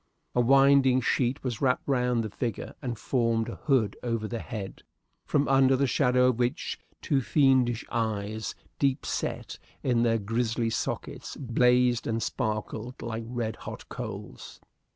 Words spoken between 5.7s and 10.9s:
the shadow of which two fiendish eyes, deepset in their grisly